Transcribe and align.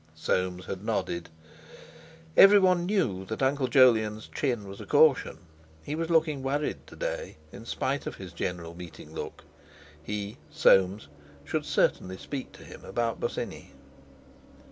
Soames 0.15 0.65
had 0.65 0.83
nodded. 0.83 1.29
Everyone 2.35 2.87
knew 2.87 3.23
that 3.25 3.43
Uncle 3.43 3.67
Jolyon's 3.67 4.27
chin 4.27 4.67
was 4.67 4.81
a 4.81 4.87
caution. 4.87 5.37
He 5.83 5.93
was 5.93 6.09
looking 6.09 6.41
worried 6.41 6.87
to 6.87 6.95
day, 6.95 7.37
in 7.51 7.67
spite 7.67 8.07
of 8.07 8.15
his 8.15 8.33
General 8.33 8.73
Meeting 8.73 9.13
look; 9.13 9.43
he 10.01 10.37
(Soames) 10.49 11.07
should 11.45 11.65
certainly 11.65 12.17
speak 12.17 12.51
to 12.53 12.63
him 12.63 12.83
about 12.83 13.19
Bosinney. 13.19 13.73